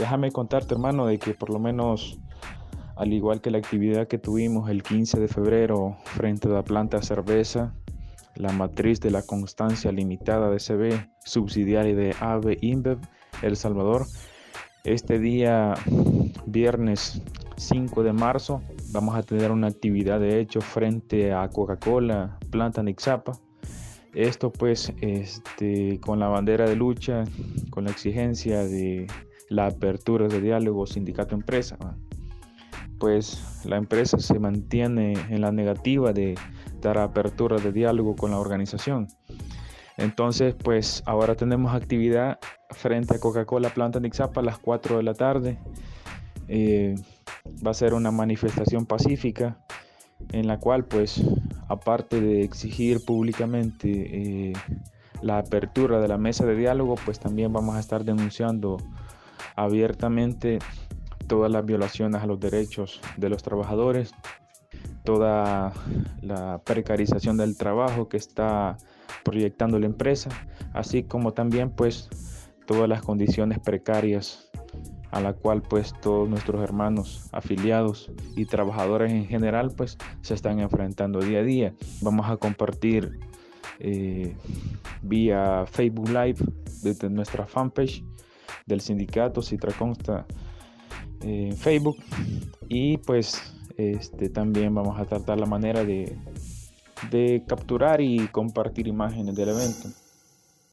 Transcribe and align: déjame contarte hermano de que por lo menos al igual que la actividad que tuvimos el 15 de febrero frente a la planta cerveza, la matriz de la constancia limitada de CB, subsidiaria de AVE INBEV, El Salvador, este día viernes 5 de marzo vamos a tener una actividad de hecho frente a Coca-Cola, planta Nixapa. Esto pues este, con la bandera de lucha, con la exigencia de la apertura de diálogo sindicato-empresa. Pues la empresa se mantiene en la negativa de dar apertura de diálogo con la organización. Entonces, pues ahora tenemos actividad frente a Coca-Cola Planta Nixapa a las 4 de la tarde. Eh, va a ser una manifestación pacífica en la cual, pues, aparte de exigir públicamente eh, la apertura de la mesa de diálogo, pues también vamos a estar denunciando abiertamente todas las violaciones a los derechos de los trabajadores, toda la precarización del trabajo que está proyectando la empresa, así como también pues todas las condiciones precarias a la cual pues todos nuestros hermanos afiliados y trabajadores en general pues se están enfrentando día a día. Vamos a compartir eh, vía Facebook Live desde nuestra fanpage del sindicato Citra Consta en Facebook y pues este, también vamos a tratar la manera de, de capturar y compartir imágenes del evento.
déjame 0.00 0.32
contarte 0.32 0.72
hermano 0.72 1.06
de 1.06 1.18
que 1.18 1.34
por 1.34 1.50
lo 1.50 1.58
menos 1.58 2.18
al 2.96 3.12
igual 3.12 3.42
que 3.42 3.50
la 3.50 3.58
actividad 3.58 4.08
que 4.08 4.18
tuvimos 4.18 4.70
el 4.70 4.82
15 4.82 5.20
de 5.20 5.28
febrero 5.28 5.96
frente 6.04 6.48
a 6.48 6.52
la 6.52 6.62
planta 6.62 7.02
cerveza, 7.02 7.74
la 8.34 8.50
matriz 8.52 9.00
de 9.00 9.10
la 9.10 9.22
constancia 9.22 9.92
limitada 9.92 10.50
de 10.50 10.56
CB, 10.56 11.06
subsidiaria 11.24 11.94
de 11.94 12.14
AVE 12.18 12.56
INBEV, 12.62 12.98
El 13.42 13.56
Salvador, 13.56 14.06
este 14.84 15.18
día 15.18 15.74
viernes 16.46 17.22
5 17.56 18.02
de 18.02 18.14
marzo 18.14 18.62
vamos 18.92 19.14
a 19.14 19.22
tener 19.22 19.50
una 19.50 19.66
actividad 19.66 20.18
de 20.18 20.40
hecho 20.40 20.62
frente 20.62 21.34
a 21.34 21.46
Coca-Cola, 21.48 22.38
planta 22.50 22.82
Nixapa. 22.82 23.32
Esto 24.14 24.50
pues 24.50 24.92
este, 25.02 26.00
con 26.00 26.18
la 26.18 26.28
bandera 26.28 26.66
de 26.66 26.74
lucha, 26.74 27.24
con 27.68 27.84
la 27.84 27.90
exigencia 27.90 28.64
de 28.64 29.06
la 29.50 29.66
apertura 29.66 30.28
de 30.28 30.40
diálogo 30.40 30.86
sindicato-empresa. 30.86 31.76
Pues 32.98 33.62
la 33.64 33.76
empresa 33.76 34.18
se 34.18 34.38
mantiene 34.38 35.14
en 35.28 35.40
la 35.40 35.52
negativa 35.52 36.12
de 36.12 36.36
dar 36.80 36.98
apertura 36.98 37.56
de 37.58 37.72
diálogo 37.72 38.16
con 38.16 38.30
la 38.30 38.38
organización. 38.38 39.08
Entonces, 39.96 40.54
pues 40.54 41.02
ahora 41.04 41.34
tenemos 41.34 41.74
actividad 41.74 42.38
frente 42.70 43.16
a 43.16 43.18
Coca-Cola 43.18 43.70
Planta 43.70 44.00
Nixapa 44.00 44.40
a 44.40 44.44
las 44.44 44.58
4 44.58 44.96
de 44.98 45.02
la 45.02 45.14
tarde. 45.14 45.58
Eh, 46.48 46.94
va 47.64 47.72
a 47.72 47.74
ser 47.74 47.92
una 47.92 48.10
manifestación 48.10 48.86
pacífica 48.86 49.58
en 50.32 50.46
la 50.46 50.58
cual, 50.58 50.84
pues, 50.84 51.22
aparte 51.68 52.20
de 52.20 52.42
exigir 52.42 53.04
públicamente 53.04 54.50
eh, 54.50 54.52
la 55.22 55.38
apertura 55.38 56.00
de 56.00 56.08
la 56.08 56.18
mesa 56.18 56.46
de 56.46 56.54
diálogo, 56.54 56.94
pues 57.04 57.18
también 57.18 57.52
vamos 57.52 57.74
a 57.74 57.80
estar 57.80 58.04
denunciando 58.04 58.78
abiertamente 59.60 60.58
todas 61.26 61.52
las 61.52 61.64
violaciones 61.66 62.22
a 62.22 62.26
los 62.26 62.40
derechos 62.40 63.00
de 63.18 63.28
los 63.28 63.42
trabajadores, 63.42 64.12
toda 65.04 65.72
la 66.22 66.62
precarización 66.64 67.36
del 67.36 67.56
trabajo 67.56 68.08
que 68.08 68.16
está 68.16 68.78
proyectando 69.22 69.78
la 69.78 69.86
empresa, 69.86 70.30
así 70.72 71.02
como 71.02 71.32
también 71.32 71.70
pues 71.70 72.08
todas 72.66 72.88
las 72.88 73.02
condiciones 73.02 73.58
precarias 73.58 74.50
a 75.10 75.20
la 75.20 75.34
cual 75.34 75.60
pues 75.60 75.92
todos 76.00 76.26
nuestros 76.28 76.62
hermanos 76.62 77.28
afiliados 77.32 78.10
y 78.36 78.46
trabajadores 78.46 79.12
en 79.12 79.26
general 79.26 79.72
pues 79.76 79.98
se 80.22 80.34
están 80.34 80.60
enfrentando 80.60 81.20
día 81.20 81.40
a 81.40 81.42
día. 81.42 81.74
Vamos 82.00 82.30
a 82.30 82.38
compartir 82.38 83.18
eh, 83.78 84.34
vía 85.02 85.64
Facebook 85.66 86.08
Live 86.08 86.38
desde 86.82 87.10
nuestra 87.10 87.46
fanpage 87.46 88.04
del 88.66 88.80
sindicato 88.80 89.42
Citra 89.42 89.72
Consta 89.72 90.26
en 91.22 91.56
Facebook 91.56 91.96
y 92.68 92.98
pues 92.98 93.40
este, 93.76 94.28
también 94.28 94.74
vamos 94.74 94.98
a 94.98 95.04
tratar 95.04 95.38
la 95.38 95.46
manera 95.46 95.84
de, 95.84 96.16
de 97.10 97.44
capturar 97.46 98.00
y 98.00 98.28
compartir 98.28 98.86
imágenes 98.86 99.34
del 99.34 99.50
evento. 99.50 99.88